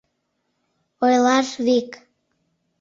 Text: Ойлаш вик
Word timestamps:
Ойлаш 1.05 1.49
вик 1.65 1.89